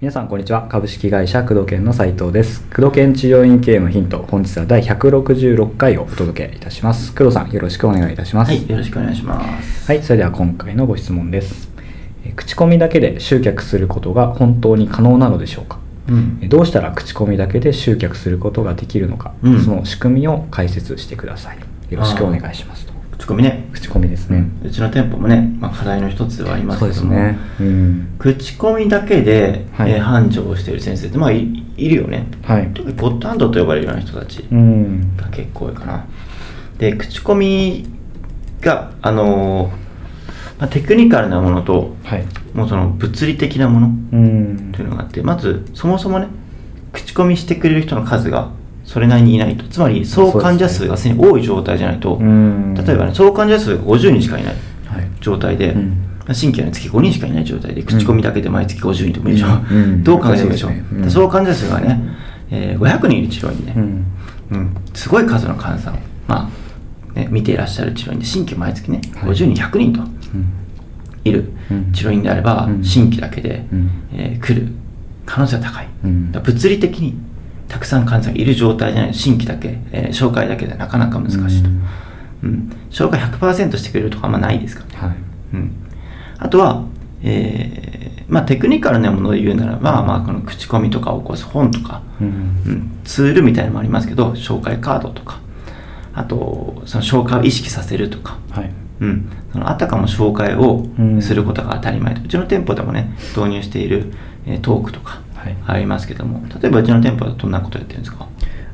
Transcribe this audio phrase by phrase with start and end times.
[0.00, 0.66] 皆さんこんにちは。
[0.68, 2.62] 株式会社工藤研の斉藤です。
[2.74, 7.14] 工藤研治療院経営のヒント本日は第166回をお届けいたします。
[7.14, 8.48] 工藤さんよろしくお願いいたします。
[8.50, 9.86] はい、よろしくお願いします。
[9.86, 11.68] はいそれでは今回のご質問です。
[12.24, 15.78] え口コミだけで集客することが本当に可能なのでしょうか？
[16.08, 16.38] うん。
[16.42, 19.60] えどうしたら口コミだけで集客することができるのか、うん。
[19.60, 21.58] その仕組みを解説してください
[21.90, 22.92] よろしくお願いしますと。
[23.16, 23.68] 口コミね。
[23.72, 27.38] 口コミですね、うちの店舗もね、まあ、課題の一つではありますそけども、うですね。
[27.60, 28.14] うん。
[28.18, 29.92] 口コミだけで、はい。
[29.92, 32.26] えー繁盛をしている先生って、まあ、いいるよね。
[32.44, 32.70] はい。
[32.74, 35.16] 特にゴッドハンドと呼ばれるような人たちうん。
[35.16, 36.06] が結構多いかな。
[36.78, 37.86] で、口コミ
[38.60, 39.70] が、あのー
[40.60, 42.24] まあ、テクニカルなものと、はい。
[42.54, 44.72] もうその物理的なものうん。
[44.72, 46.28] というのがあって、まず、そもそもね、
[46.92, 48.50] 口コミしてくれる人の数が
[48.88, 49.64] それなりにいないと。
[49.68, 52.72] つまり、総患者数がすでに多い状態じゃないと、うん。
[52.72, 54.54] 例えばね、総患者数が50人しかいない
[54.86, 55.06] はい。
[55.20, 55.94] 状態で、うん。
[56.32, 59.76] 新規は、ね、月5人しかいない状態で、口コミだけで毎月50人とかいるでしょ、うん。
[59.76, 60.02] うん。
[60.04, 61.10] どう考えてもいいでしょ、そうね。
[61.10, 62.00] 総患者数がね、
[62.50, 64.04] えー500人いる治療院で、うん。
[64.52, 64.76] うん。
[64.94, 66.50] すごい数の患者さんを、ま
[67.14, 69.30] あね、見ていらっしゃる治療院で、新規毎月ね、はい。
[69.32, 70.04] 50人、100人とう
[70.38, 70.46] ん。
[71.24, 71.92] いるうん。
[71.92, 72.82] 治療院であれば、うん。
[72.82, 73.90] 新規だけで、うん。
[74.14, 74.68] えー来る
[75.26, 75.88] 可能性は高い。
[76.42, 77.14] 物理的に
[77.68, 81.68] たくさん患者さんがいる状態じゃないと新規だけ、えー紹介だけではなかなか難しいと。
[81.68, 81.84] うん。
[82.42, 85.08] うん、紹介100%してくれるとかあんまないですからね。
[85.08, 85.16] はい。
[85.54, 85.72] うん、
[86.38, 86.84] あとは、
[87.22, 92.26] えーまあ、テクニカルなもので言うならば、まあ、この口コミとかを起こす本とか、うん。
[92.26, 95.40] うん、ツールみたいなのもありますけど紹介カードとか。
[96.14, 98.70] あとその紹介を意識させるとか、はい。
[99.00, 101.22] うん、そのあたかも紹介をうん。
[101.22, 104.12] することが当たり前と、うちの店舗でもね導入している、
[104.46, 105.20] えートークとか
[105.62, 105.76] はい。
[105.76, 106.42] ありますけども。
[106.60, 108.26] 例えばうちの店舗はどんなことやってるんですか？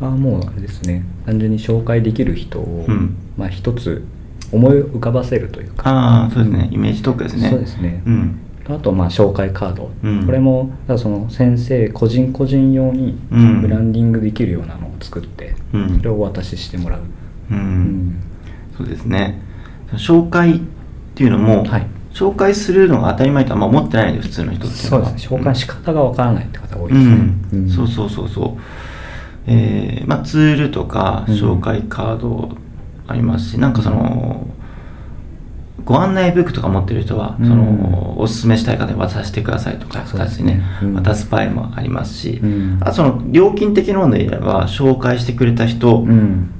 [0.00, 1.04] あもうあれですね。
[1.26, 3.16] 単純に紹介できる人を、うん。
[3.36, 4.04] まあ一つ
[4.52, 5.90] 思い浮かばせるというか。
[5.90, 6.68] ああそうですね。
[6.72, 7.50] イメージトークですね。
[7.50, 8.02] そうですね。
[8.06, 8.40] うん。
[8.68, 10.26] あとまあ紹介カード、うん。
[10.26, 13.62] これもその先生個人個人用にうん。
[13.62, 15.98] ブランディングできるようなのを作って、うん。
[15.98, 17.00] それをお渡ししてもらう、
[17.50, 17.56] うん。
[17.56, 18.22] うん。
[18.76, 19.40] そうですね。
[19.94, 20.60] 紹介っ
[21.14, 21.86] ていうのも、はい
[22.20, 27.46] 紹介するのが当たり前とはま思ってないので普通の人ってそうですね紹介の仕方がわからないって方多いですね、うん。
[27.52, 28.60] うんそうそうそうそう。
[29.46, 31.34] えーまあツールとかうん。
[31.34, 32.50] 紹介カード
[33.06, 34.46] ありますし、なんかその
[35.84, 37.48] ご案内ブックとか持ってる人は、うん。
[37.48, 40.62] そのおすすめしたい方に渡してくださいとかそうです形でね
[40.94, 42.78] 渡す場合もありますし、うん。
[42.82, 46.50] あとその料金的なもので言えば紹介してくれた人、うん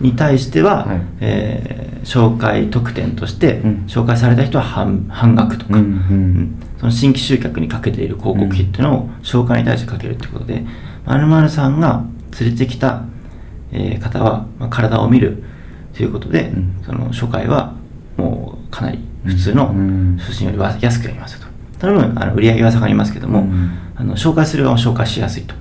[0.00, 1.00] に対しては、はい。
[1.20, 3.84] えー紹介特典として、うん。
[3.86, 5.88] 紹介された人は半半額とか、うんうん。
[5.88, 6.62] うん。
[6.78, 10.64] その新規集客にかけている広告費っていうのを紹介に対してかけるってことで、
[11.50, 12.04] さんが
[12.40, 13.02] 連れてきた、
[13.72, 15.42] えー方は、まあ、体を見る
[15.92, 16.82] ということで、うん。
[16.86, 17.74] その紹介は
[18.16, 20.16] もうかなり普通のうん。
[20.18, 21.46] 初心よりは安くやりますよと。
[21.80, 23.72] その分あの売り上げは下がりますけども、うん。
[23.96, 25.54] あの紹介する側も紹介しやすいと。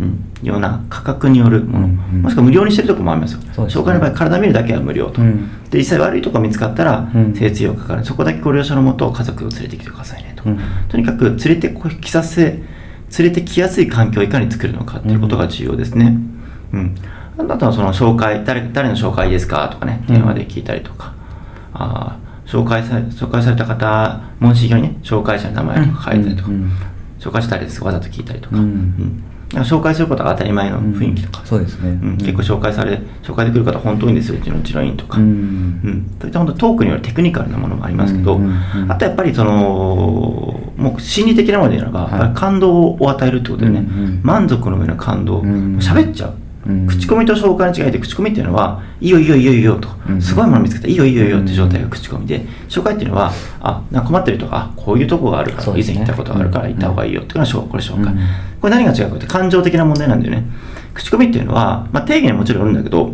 [0.00, 3.72] うん、ような価格によるもの、もしくは無料にしてるところもありますよ、そうね。
[3.72, 5.48] 紹介の場合、体見るだけは無料と、うん。
[5.70, 10.58] で実際悪いところ見つかったらうん、精通費用かかる、そこだけご了承のもと、家族を連れてきてくださいねと、うん。
[10.88, 12.62] とにかく連れてこきさせ、連
[13.18, 16.18] れてきやすい環境をいかに作るのかということが重要ですね。
[16.72, 16.94] うん。
[17.38, 21.12] あとはその紹介誰、誰の紹介ですかとかね、電話で聞いたりとか、
[21.72, 26.50] あー紹介され紹介された方、問診票にね、紹介者の名前とか書いたりとか、
[27.18, 27.80] 紹介したりです。
[27.80, 29.24] かわざと聞いたりとか、うん
[29.62, 32.16] 紹介することが当たり前の雰囲気とか、そうですね、うん。
[32.18, 35.18] 結構紹介され、紹介できる方本当にですよ、うちの治療院とか。
[35.18, 35.24] うん。
[35.24, 38.92] うん、そういった本当トークによるテクニカルなものもありますけど、うんうんうん。
[38.92, 39.52] あとやっぱりその
[40.76, 42.34] もう心理的なもので言えば、はい。
[42.34, 44.20] 感動を与えるってことでね、うんうん。
[44.22, 46.43] 満足の上の感動、うん喋っちゃう、うん
[46.88, 58.20] 口コミと紹介の違いで口コミっていうのは、いいよいいよいいよいいよと、うんすごいもの見つけた、いいよいいよいいよって状態が口コミで、紹介っていうのは、あなんか困ってるとか、こういうとこがあるから、以前行ったことがあるから行った方がいいよっていうのは紹これ紹介、うん。
[58.60, 60.44] これ何が違うかって感情的な問題なんだよね。
[60.94, 63.12] 口コミっていうのは、まあ、定義にはもちろんあるんだけど、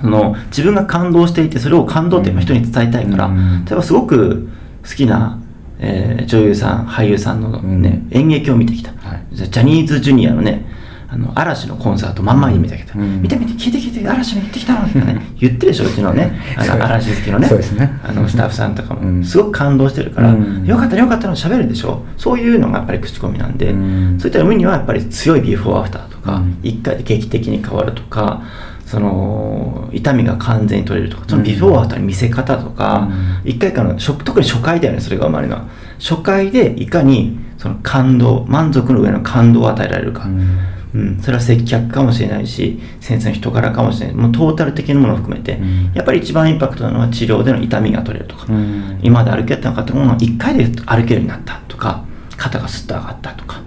[0.00, 3.64] その自分が感動していてそれを感動っていうのを人に伝えたいから、うん。
[3.64, 4.48] 例えばすごく
[4.82, 5.38] 好きな、
[5.78, 8.18] えー女優さん俳優さんの、ねうん。
[8.18, 9.26] 演劇を見てきた、はい。
[9.32, 10.66] ジャニーズジュニアのね
[11.08, 13.22] あの嵐のコンサートまんまに見てきた、うん。
[13.22, 16.32] 見て見て聞いて聞いて嵐に行ってきたのとかね言ってるでしょうちのね。
[16.56, 17.48] あの嵐好きのね。
[17.48, 18.00] ね。
[18.02, 19.24] あのスタッフさんとかも、うん。
[19.24, 20.66] すごく感動してるから、うん。
[20.66, 22.04] よかったねよかったの喋るでしょ。
[22.16, 24.18] そういうのがやっぱり口コミなんで、うん。
[24.18, 26.58] そういった意味にはやっぱり強いビフォーアフターとか、うん。
[26.62, 28.42] 一回で劇的に変わるとか
[28.84, 33.08] その痛みが完全に取れるとかそのビフォーアフターの見せ方とか、
[33.44, 33.50] うん。
[33.50, 35.56] 一回からの初特に初回だよねそれが生まれるの。
[35.58, 35.68] は
[36.00, 40.58] 初回でいかにその感動満足の上の感動を与えられるか、うん
[40.96, 44.16] うん、それは接客かもしれないし先生の人柄かもしれない。
[44.16, 45.92] もうトータル的なものを含めて、うん。
[45.94, 48.98] やっぱり一番インパクトなのは治療での痛みが取れるとか、うん。
[49.02, 52.04] 今まで歩けてなかったものが1回で歩けるようになったとか
[52.36, 53.60] 肩がスッと上がったとか、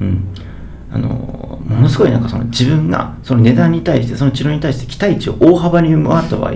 [0.00, 0.34] うん、
[0.92, 1.08] あの
[1.64, 6.54] ものすごいなんかその自分がその値段に対してその治療に対して期待値を大幅に上回った場合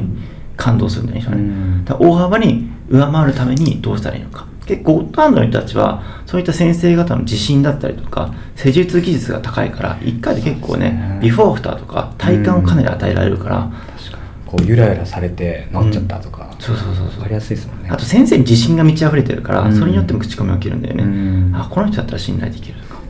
[0.57, 1.85] 感動するんだよね、うん。
[1.89, 14.25] 大幅に上回るためにどうしたらいいのか結構ゴッドハンドの人たちはそういった先生方の自信だったりとか施術技術が高いから1回で結構ねビフォーアフターとか体感をかなり与えられるから、確かに。
[14.47, 17.09] こうゆらゆらされて治っちゃったとか、そうそうそうそう。
[17.09, 17.89] 分かりやすいですもんね。
[17.91, 19.79] あと先生に自信が満ち溢れてるから、うん。
[19.79, 21.53] それによっても口コミが起きるんだよね、うん。
[21.55, 23.01] あこの人だったら信頼できるとか、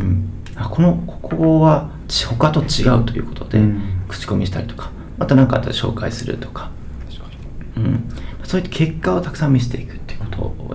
[0.00, 3.80] うん、あこのここはち他と違うということで、うん。
[4.08, 4.90] 口コミしたりとか。
[5.18, 6.70] また何かあったら紹介するとか、
[7.76, 8.08] うん、
[8.42, 9.96] そういった結果をたくさん見せていく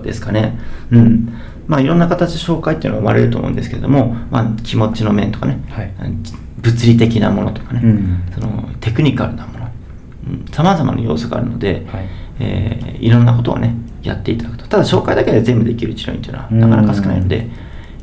[0.00, 0.58] ですかね。
[0.90, 1.28] うん。
[1.66, 5.92] まあいろんな形で紹介っていうのは生まれると思うんですけれども、まあ気持ちの面とかね、はい。
[6.60, 8.22] 物理的なものとかね、うん。
[8.32, 9.68] そのテクニカルなもの、
[10.52, 12.08] さまざまな要素があるので、はい。
[12.40, 14.66] えーいろんなことをね、やっていただくと。
[14.66, 16.60] ただ紹介だけで全部できる治療院っていうのはうん。
[16.60, 17.46] なかなか少ないので、やっ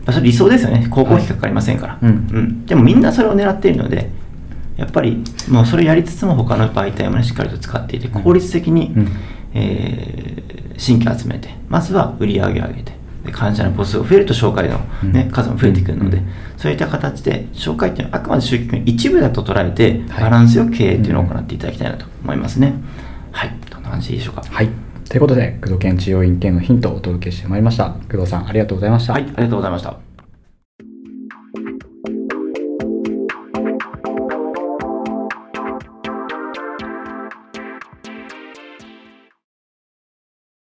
[0.05, 0.87] ぱそれ理想ですよね。
[0.89, 1.93] 高校費かかりませんから。
[1.95, 2.05] はい。
[2.05, 2.65] うん。
[2.65, 4.09] でもみんなそれを狙っているので、
[4.77, 9.07] やっぱりもうそれをやりつつも他の媒体もねしっかりと使っていて効率的に、うん。
[9.53, 10.34] えー
[10.77, 12.93] 新規を集めてまずは売り上げを上げて
[13.25, 14.77] で患者の母数が増えると紹介の、
[15.11, 15.31] ねうん。
[15.31, 16.27] 数も増えてくるので、うん。
[16.57, 20.23] そういった形で紹介っていうのはあくまで集客の一部だと捉えてはい。
[20.25, 22.73] バランスよく経営っていうのを行っていただきたいなと思いますね。
[23.31, 23.51] はい。
[23.71, 24.43] どんな感じでしょうか？
[24.47, 24.69] はい。
[25.09, 27.95] ということで工藤研治療院系のヒントをお届けしてまいりました。
[28.11, 30.04] 工藤さんありがとうございました、はいありがとうございました